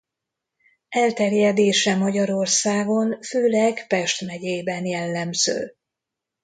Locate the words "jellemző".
4.85-5.75